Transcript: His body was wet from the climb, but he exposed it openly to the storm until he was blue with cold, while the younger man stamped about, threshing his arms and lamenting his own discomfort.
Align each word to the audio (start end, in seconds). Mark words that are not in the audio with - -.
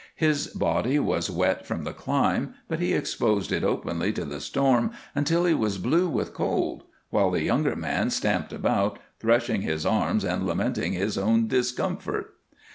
His 0.15 0.47
body 0.47 0.97
was 0.97 1.29
wet 1.29 1.67
from 1.67 1.83
the 1.83 1.93
climb, 1.93 2.55
but 2.67 2.79
he 2.79 2.95
exposed 2.95 3.51
it 3.51 3.63
openly 3.63 4.11
to 4.13 4.25
the 4.25 4.41
storm 4.41 4.93
until 5.13 5.45
he 5.45 5.53
was 5.53 5.77
blue 5.77 6.09
with 6.09 6.33
cold, 6.33 6.85
while 7.11 7.29
the 7.29 7.43
younger 7.43 7.75
man 7.75 8.09
stamped 8.09 8.51
about, 8.51 8.97
threshing 9.19 9.61
his 9.61 9.85
arms 9.85 10.25
and 10.25 10.47
lamenting 10.47 10.93
his 10.93 11.19
own 11.19 11.47
discomfort. 11.47 12.33